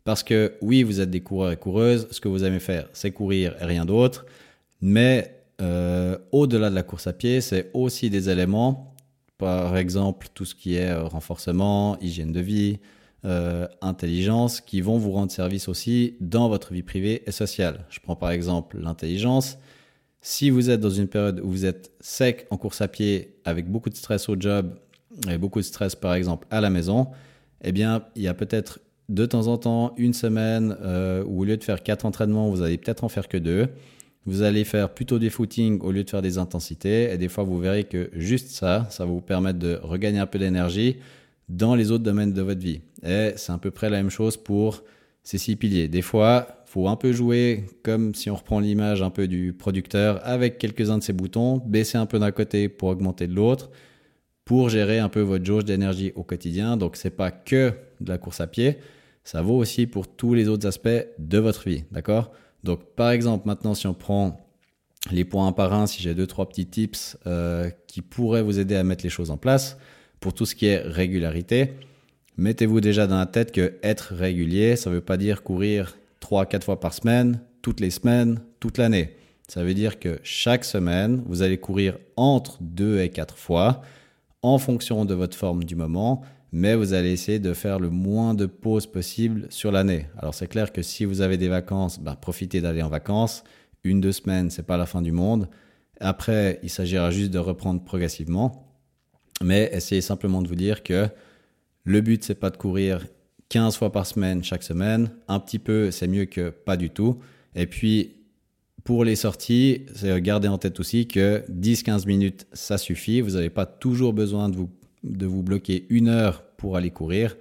[0.05, 3.13] Parce que oui, vous êtes des coureurs et coureuses, ce que vous aimez faire, c'est
[3.13, 4.27] courir et rien d'autre.
[4.81, 8.95] Mais euh, au-delà de la course à pied, c'est aussi des éléments,
[9.39, 12.79] par exemple tout ce qui est euh, renforcement, hygiène de vie,
[13.25, 17.87] euh, intelligence qui vont vous rendre service aussi dans votre vie privée et sociale.
[17.89, 19.59] Je prends par exemple l'intelligence.
[20.25, 23.69] Si vous êtes dans une période où vous êtes sec en course à pied avec
[23.69, 24.73] beaucoup de stress au job
[25.29, 27.09] et beaucoup de stress par exemple à la maison,
[27.65, 31.45] eh bien il y a peut-être de temps en temps une semaine euh, où au
[31.45, 33.69] lieu de faire quatre entraînements, vous allez peut-être en faire que deux.
[34.25, 37.13] Vous allez faire plutôt des footings au lieu de faire des intensités.
[37.13, 40.27] Et des fois, vous verrez que juste ça, ça va vous permettre de regagner un
[40.27, 40.99] peu d'énergie
[41.49, 42.83] dans les autres domaines de votre vie.
[43.05, 44.85] Et c'est à peu près la même chose pour
[45.25, 45.89] ces six piliers.
[45.89, 50.27] Des fois, faut un peu jouer comme si on reprend l'image un peu du producteur
[50.27, 53.71] avec quelques-uns de ses boutons, baisser un peu d'un côté pour augmenter de l'autre,
[54.47, 56.79] pour gérer un peu votre jauge d'énergie au quotidien.
[56.79, 58.79] Donc c'est pas que de la course à pied,
[59.23, 62.33] ça vaut aussi pour tous les autres aspects de votre vie, d'accord?
[62.65, 64.41] Donc par exemple maintenant si on prend
[65.11, 68.59] les points un par un, si j'ai deux trois petits tips euh, qui pourraient vous
[68.59, 69.77] aider à mettre les choses en place
[70.21, 71.75] pour tout ce qui est régularité,
[72.39, 76.63] mettez-vous déjà dans la tête que être régulier, ça ne veut pas dire courir 3-4
[76.63, 79.17] fois par semaine, toutes les semaines, toute l'année.
[79.49, 83.83] Ça veut dire que chaque semaine, vous allez courir entre 2 et 4 fois
[84.41, 88.35] en fonction de votre forme du moment, mais vous allez essayer de faire le moins
[88.35, 90.07] de pauses possible sur l'année.
[90.19, 93.45] Alors c'est clair que si vous avez des vacances, ben, profitez d'aller en vacances.
[93.85, 95.49] Une, deux semaines, c'est pas la fin du monde.
[96.01, 98.69] Après, il s'agira juste de reprendre progressivement.
[99.43, 101.09] Mais essayez simplement de vous dire que
[101.85, 103.07] le but, c'est pas de courir
[103.53, 105.11] 15 fois par semaine chaque semaine.
[105.29, 107.19] Un petit peu, c'est mieux que pas du tout.
[107.55, 108.15] Et puis,
[108.83, 109.83] pour les sorties,
[110.21, 113.21] gardez en tête aussi que 10-15 minutes, ça suffit.
[113.21, 114.71] Vous n'avez pas toujours besoin de vous,
[115.05, 117.37] de vous bloquer une heure pour aller courir.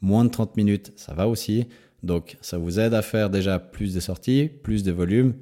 [0.00, 1.68] Moins de 30 minutes, ça va aussi.
[2.02, 5.34] Donc, ça vous aide à faire déjà plus de sorties, plus de volume.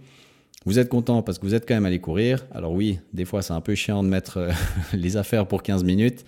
[0.66, 2.44] Vous êtes content parce que vous êtes quand même allé courir.
[2.52, 4.50] Alors oui, des fois c'est un peu chiant de mettre euh,
[4.92, 6.26] les affaires pour 15 minutes.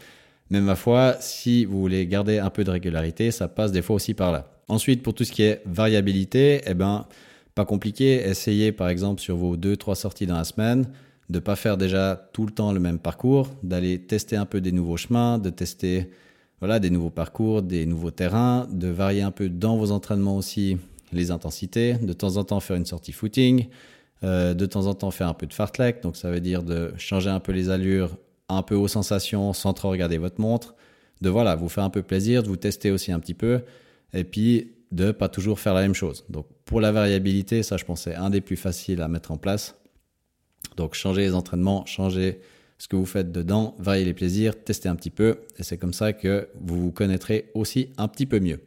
[0.52, 3.96] Mais ma foi, si vous voulez garder un peu de régularité, ça passe des fois
[3.96, 4.52] aussi par là.
[4.68, 7.06] Ensuite, pour tout ce qui est variabilité, eh ben,
[7.54, 8.16] pas compliqué.
[8.16, 10.90] Essayez par exemple sur vos 2-3 sorties dans la semaine
[11.30, 14.72] de pas faire déjà tout le temps le même parcours, d'aller tester un peu des
[14.72, 16.10] nouveaux chemins, de tester
[16.60, 20.76] voilà, des nouveaux parcours, des nouveaux terrains, de varier un peu dans vos entraînements aussi
[21.14, 23.68] les intensités, de temps en temps faire une sortie footing,
[24.22, 26.92] euh, de temps en temps faire un peu de fartlek, donc ça veut dire de
[26.98, 28.10] changer un peu les allures,
[28.56, 30.74] un peu aux sensations sans trop regarder votre montre,
[31.20, 33.62] de voilà, vous faire un peu plaisir, de vous tester aussi un petit peu,
[34.12, 36.24] et puis de pas toujours faire la même chose.
[36.28, 39.38] Donc pour la variabilité, ça je pense c'est un des plus faciles à mettre en
[39.38, 39.76] place.
[40.76, 42.40] Donc changer les entraînements, changer
[42.78, 45.92] ce que vous faites dedans, varier les plaisirs, tester un petit peu, et c'est comme
[45.92, 48.60] ça que vous vous connaîtrez aussi un petit peu mieux.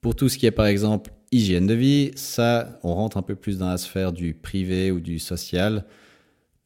[0.00, 3.34] Pour tout ce qui est par exemple hygiène de vie, ça on rentre un peu
[3.34, 5.84] plus dans la sphère du privé ou du social.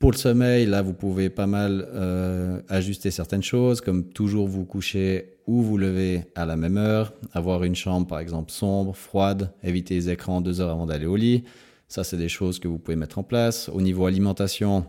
[0.07, 4.65] Pour le sommeil, là, vous pouvez pas mal euh, ajuster certaines choses, comme toujours vous
[4.65, 9.51] coucher ou vous lever à la même heure, avoir une chambre par exemple sombre, froide,
[9.65, 11.43] éviter les écrans deux heures avant d'aller au lit.
[11.89, 13.69] Ça, c'est des choses que vous pouvez mettre en place.
[13.69, 14.87] Au niveau alimentation,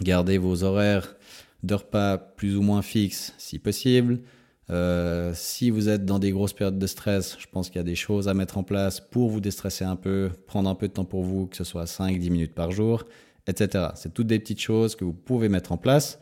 [0.00, 1.16] gardez vos horaires
[1.62, 4.20] de repas plus ou moins fixes si possible.
[4.70, 7.84] Euh, si vous êtes dans des grosses périodes de stress, je pense qu'il y a
[7.84, 10.94] des choses à mettre en place pour vous déstresser un peu, prendre un peu de
[10.94, 13.04] temps pour vous, que ce soit 5-10 minutes par jour
[13.46, 13.88] etc.
[13.94, 16.18] C'est toutes des petites choses que vous pouvez mettre en place.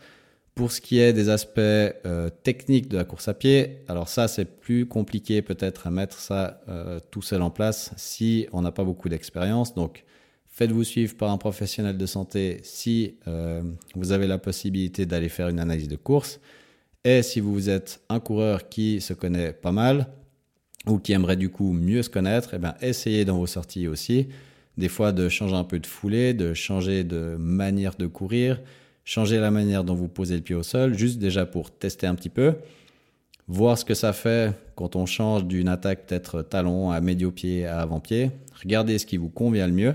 [0.55, 4.27] Pour ce qui est des aspects euh, techniques de la course à pied, alors ça
[4.27, 8.73] c'est plus compliqué peut-être à mettre ça euh, tout seul en place si on n'a
[8.73, 9.73] pas beaucoup d'expérience.
[9.77, 10.05] Donc
[10.49, 13.63] faites-vous suivre par un professionnel de santé si euh,
[13.95, 16.41] vous avez la possibilité d'aller faire une analyse de course.
[17.05, 20.09] Et si vous êtes un coureur qui se connaît pas mal
[20.89, 24.27] ou qui aimerait du coup mieux se connaître, eh bien essayez dans vos sorties aussi
[24.79, 28.61] des fois de changer un peu de foulée, de changer de manière de courir,
[29.05, 32.15] changer la manière dont vous posez le pied au sol, juste déjà pour tester un
[32.15, 32.55] petit peu,
[33.49, 37.81] voir ce que ça fait quand on change d'une attaque peut-être talon à médio-pied à
[37.81, 38.31] avant-pied,
[38.63, 39.95] regardez ce qui vous convient le mieux,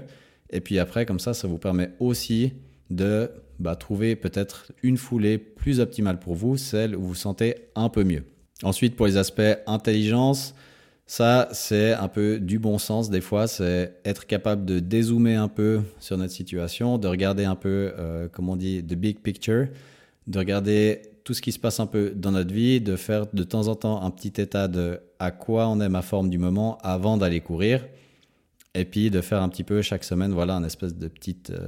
[0.51, 2.53] et puis après, comme ça, ça vous permet aussi
[2.89, 7.55] de bah, trouver peut-être une foulée plus optimale pour vous, celle où vous vous sentez
[7.75, 8.25] un peu mieux.
[8.63, 10.53] Ensuite, pour les aspects intelligence,
[11.05, 15.49] ça, c'est un peu du bon sens des fois, c'est être capable de dézoomer un
[15.49, 19.67] peu sur notre situation, de regarder un peu, euh, comme on dit, the big picture,
[20.27, 23.43] de regarder tout ce qui se passe un peu dans notre vie, de faire de
[23.43, 26.77] temps en temps un petit état de à quoi on est ma forme du moment
[26.83, 27.85] avant d'aller courir,
[28.73, 31.51] et puis de faire un petit peu chaque semaine, voilà, un espèce de petite...
[31.51, 31.67] Euh,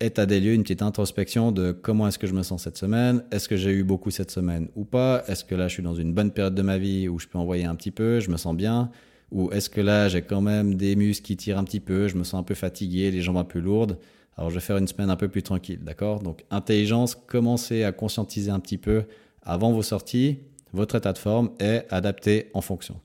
[0.00, 3.24] état des lieux, une petite introspection de comment est-ce que je me sens cette semaine,
[3.32, 5.96] est-ce que j'ai eu beaucoup cette semaine ou pas, est-ce que là je suis dans
[5.96, 8.36] une bonne période de ma vie où je peux envoyer un petit peu, je me
[8.36, 8.90] sens bien,
[9.32, 12.16] ou est-ce que là j'ai quand même des muscles qui tirent un petit peu, je
[12.16, 13.98] me sens un peu fatigué, les jambes un peu lourdes,
[14.36, 16.22] alors je vais faire une semaine un peu plus tranquille, d'accord?
[16.22, 19.02] Donc intelligence, commencez à conscientiser un petit peu
[19.42, 20.38] avant vos sorties,
[20.72, 23.00] votre état de forme est adapté en fonction.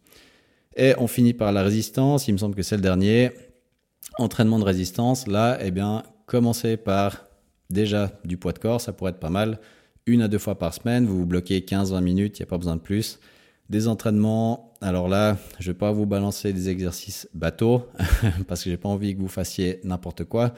[0.76, 3.32] Et on finit par la résistance, il me semble que c'est le dernier.
[4.20, 7.26] Entraînement de résistance, là, eh bien, commencez par
[7.70, 9.60] déjà du poids de corps, ça pourrait être pas mal.
[10.06, 12.58] Une à deux fois par semaine, vous vous bloquez 15-20 minutes, il n'y a pas
[12.58, 13.20] besoin de plus.
[13.70, 17.88] Des entraînements, alors là, je ne vais pas vous balancer des exercices bateaux
[18.48, 20.54] parce que j'ai pas envie que vous fassiez n'importe quoi.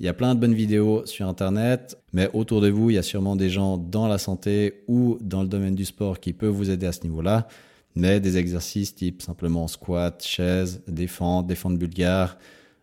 [0.00, 2.98] Il y a plein de bonnes vidéos sur Internet, mais autour de vous, il y
[2.98, 6.50] a sûrement des gens dans la santé ou dans le domaine du sport qui peuvent
[6.50, 7.46] vous aider à ce niveau-là.
[7.94, 12.36] Mais des exercices type simplement squat, chaise, défendre, défendre bulgare,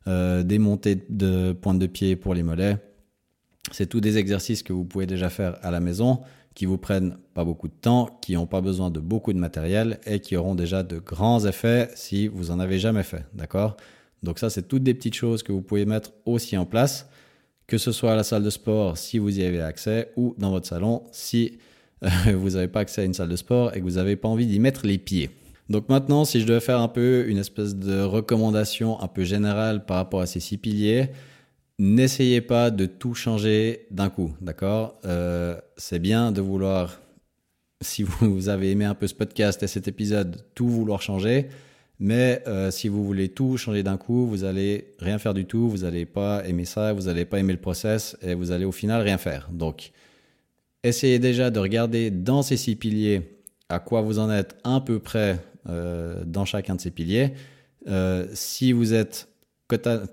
[0.08, 2.78] euh, des montées de pointe de pied pour les mollets.
[3.72, 6.22] C'est tous des exercices que vous pouvez déjà faire à la maison,
[6.56, 10.00] qui vous prennent pas beaucoup de temps, qui n'ont pas besoin de beaucoup de matériel
[10.06, 13.78] et qui auront déjà de grands effets si vous en avez jamais fait, d'accord?
[14.24, 17.08] Donc ça, c'est toutes des petites choses que vous pouvez mettre aussi en place,
[17.68, 20.52] que ce soit à la salle de sport si vous y avez accès ou dans
[20.52, 21.60] votre salon si
[22.04, 24.28] euh, vous n'avez pas accès à une salle de sport et que vous n'avez pas
[24.28, 25.30] envie d'y mettre les pieds.
[25.72, 29.86] Donc maintenant, si je devais faire un peu une espèce de recommandation un peu générale
[29.86, 31.12] par rapport à ces six piliers,
[31.80, 35.00] n'essayez pas de tout changer d'un coup, d'accord?
[35.06, 37.00] Euh, C'est bien de vouloir
[37.82, 41.48] si vous avez aimé un peu ce podcast et cet épisode, tout vouloir changer.
[42.00, 45.70] Mais euh, si vous voulez tout changer d'un coup, vous allez rien faire du tout,
[45.70, 48.74] vous n'allez pas aimer ça, vous n'allez pas aimer le process et vous allez au
[48.74, 49.48] final rien faire.
[49.54, 49.94] Donc,
[50.84, 53.38] essayez déjà de regarder dans ces six piliers
[53.70, 57.34] à quoi vous en êtes à peu près euh, dans chacun de ces piliers.
[57.88, 59.28] Euh, si vous êtes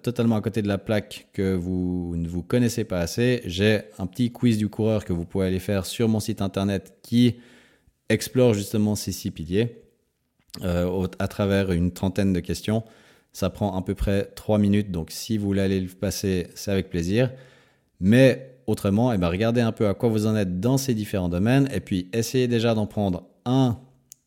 [0.02, 4.06] totalement à côté de la plaque que vous ne vous connaissez pas assez, j'ai un
[4.06, 7.37] petit quiz du coureur que vous pouvez aller faire sur mon site internet qui
[8.08, 9.82] explore justement ces six piliers
[10.62, 12.84] euh, à travers une trentaine de questions.
[13.32, 16.70] Ça prend à peu près trois minutes, donc si vous voulez aller le passer, c'est
[16.70, 17.32] avec plaisir.
[18.00, 21.28] Mais autrement, eh ben, regardez un peu à quoi vous en êtes dans ces différents
[21.28, 23.78] domaines et puis essayez déjà d'en prendre un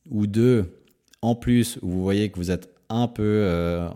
[0.09, 0.80] ou deux
[1.21, 3.89] en plus vous voyez que vous êtes un peu euh,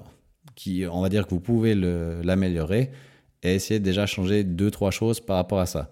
[0.55, 2.91] qui, on va dire que vous pouvez l'améliorer
[3.43, 5.91] et essayer de déjà changer deux, trois choses par rapport à ça.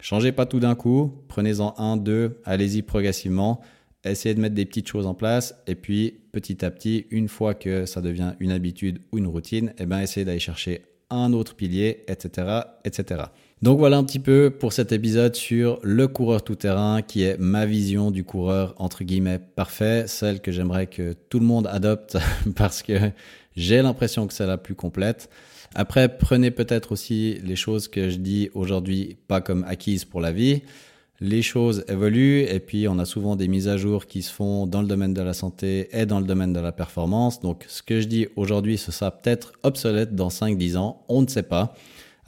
[0.00, 3.60] Changez pas tout d'un coup, prenez-en un, deux, allez-y progressivement,
[4.04, 7.54] essayez de mettre des petites choses en place et puis petit à petit, une fois
[7.54, 11.54] que ça devient une habitude ou une routine, eh ben, essayez d'aller chercher un autre
[11.56, 13.24] pilier, etc., etc.
[13.60, 17.66] Donc voilà un petit peu pour cet épisode sur le coureur tout-terrain qui est ma
[17.66, 22.18] vision du coureur entre guillemets parfait, celle que j'aimerais que tout le monde adopte
[22.56, 23.10] parce que
[23.56, 25.28] j'ai l'impression que c'est la plus complète.
[25.74, 30.30] Après, prenez peut-être aussi les choses que je dis aujourd'hui pas comme acquises pour la
[30.30, 30.62] vie.
[31.20, 34.68] Les choses évoluent et puis on a souvent des mises à jour qui se font
[34.68, 37.40] dans le domaine de la santé et dans le domaine de la performance.
[37.40, 41.26] Donc ce que je dis aujourd'hui, ce sera peut-être obsolète dans 5-10 ans, on ne
[41.26, 41.74] sait pas.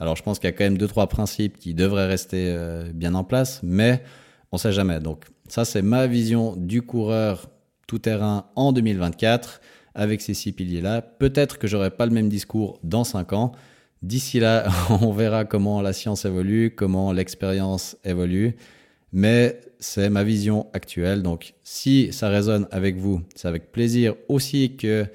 [0.01, 2.91] Alors je pense qu'il y a quand même deux trois principes qui devraient rester euh,
[2.91, 4.01] bien en place, mais
[4.51, 4.99] on ne sait jamais.
[4.99, 7.51] Donc ça c'est ma vision du coureur
[7.85, 9.61] tout terrain en 2024
[9.93, 11.03] avec ces six piliers-là.
[11.03, 13.51] Peut-être que j'aurai pas le même discours dans cinq ans.
[14.01, 18.55] D'ici là, on verra comment la science évolue, comment l'expérience évolue.
[19.13, 21.21] Mais c'est ma vision actuelle.
[21.21, 25.05] Donc, si ça résonne avec vous, c'est avec plaisir aussi que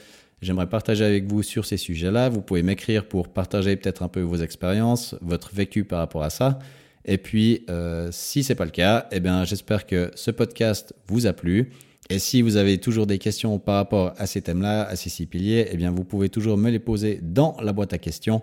[0.46, 2.28] j'aimerais partager avec vous sur ces sujets-là.
[2.28, 6.30] Vous pouvez m'écrire pour partager peut-être un peu vos expériences, votre vécu par rapport à
[6.30, 6.59] ça.
[7.04, 11.26] Et puis, euh, si c'est pas le cas, eh bien, j'espère que ce podcast vous
[11.26, 11.70] a plu.
[12.09, 15.26] Et si vous avez toujours des questions par rapport à ces thèmes-là, à ces six
[15.26, 18.42] piliers, eh bien, vous pouvez toujours me les poser dans la boîte à questions.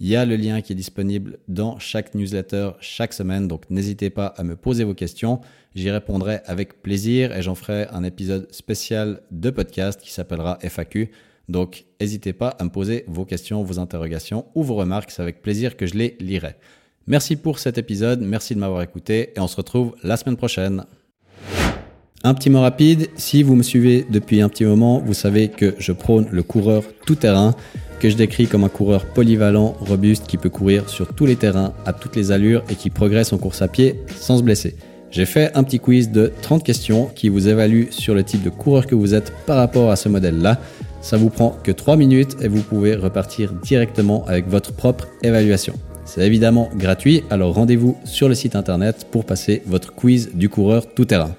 [0.00, 4.10] Il y a le lien qui est disponible dans chaque newsletter chaque semaine, donc n'hésitez
[4.10, 5.40] pas à me poser vos questions.
[5.74, 11.10] J'y répondrai avec plaisir et j'en ferai un épisode spécial de podcast qui s'appellera FAQ.
[11.48, 15.42] Donc n'hésitez pas à me poser vos questions, vos interrogations ou vos remarques, c'est avec
[15.42, 16.54] plaisir que je les lirai.
[17.06, 20.84] Merci pour cet épisode, merci de m'avoir écouté et on se retrouve la semaine prochaine.
[22.24, 25.74] Un petit mot rapide, si vous me suivez depuis un petit moment, vous savez que
[25.78, 27.56] je prône le coureur tout-terrain,
[27.98, 31.72] que je décris comme un coureur polyvalent, robuste, qui peut courir sur tous les terrains,
[31.84, 34.76] à toutes les allures et qui progresse en course à pied sans se blesser.
[35.10, 38.50] J'ai fait un petit quiz de 30 questions qui vous évalue sur le type de
[38.50, 40.60] coureur que vous êtes par rapport à ce modèle-là.
[41.02, 45.74] Ça vous prend que 3 minutes et vous pouvez repartir directement avec votre propre évaluation.
[46.04, 50.86] C'est évidemment gratuit, alors rendez-vous sur le site internet pour passer votre quiz du coureur
[50.94, 51.34] tout terrain.